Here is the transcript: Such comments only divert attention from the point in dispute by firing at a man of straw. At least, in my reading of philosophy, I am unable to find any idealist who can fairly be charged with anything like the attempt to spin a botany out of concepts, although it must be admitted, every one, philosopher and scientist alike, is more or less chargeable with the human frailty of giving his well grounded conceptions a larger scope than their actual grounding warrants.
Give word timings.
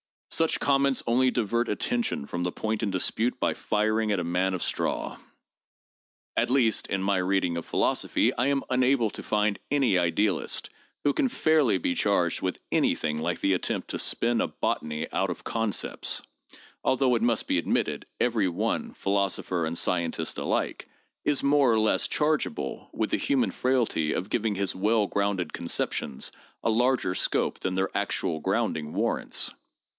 Such 0.31 0.59
comments 0.59 1.03
only 1.05 1.29
divert 1.29 1.69
attention 1.69 2.25
from 2.25 2.41
the 2.41 2.51
point 2.51 2.81
in 2.81 2.89
dispute 2.89 3.39
by 3.39 3.53
firing 3.53 4.11
at 4.11 4.19
a 4.19 4.23
man 4.23 4.55
of 4.55 4.63
straw. 4.63 5.17
At 6.35 6.49
least, 6.49 6.87
in 6.87 7.03
my 7.03 7.17
reading 7.17 7.55
of 7.57 7.65
philosophy, 7.67 8.33
I 8.33 8.47
am 8.47 8.63
unable 8.71 9.11
to 9.11 9.21
find 9.21 9.59
any 9.69 9.99
idealist 9.99 10.71
who 11.03 11.13
can 11.13 11.29
fairly 11.29 11.77
be 11.77 11.93
charged 11.93 12.41
with 12.41 12.59
anything 12.71 13.19
like 13.19 13.41
the 13.41 13.53
attempt 13.53 13.89
to 13.89 13.99
spin 13.99 14.41
a 14.41 14.47
botany 14.47 15.07
out 15.11 15.29
of 15.29 15.43
concepts, 15.43 16.23
although 16.83 17.13
it 17.13 17.21
must 17.21 17.45
be 17.45 17.59
admitted, 17.59 18.07
every 18.19 18.47
one, 18.47 18.93
philosopher 18.93 19.67
and 19.67 19.77
scientist 19.77 20.39
alike, 20.39 20.87
is 21.23 21.43
more 21.43 21.71
or 21.71 21.79
less 21.79 22.07
chargeable 22.07 22.89
with 22.91 23.11
the 23.11 23.17
human 23.17 23.51
frailty 23.51 24.13
of 24.13 24.31
giving 24.31 24.55
his 24.55 24.73
well 24.75 25.05
grounded 25.05 25.53
conceptions 25.53 26.31
a 26.63 26.71
larger 26.71 27.13
scope 27.13 27.59
than 27.59 27.75
their 27.75 27.95
actual 27.95 28.39
grounding 28.39 28.93
warrants. 28.93 29.53